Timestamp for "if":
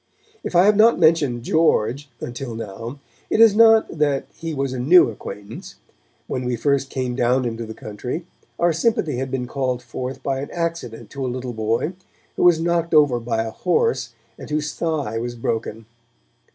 0.43-0.55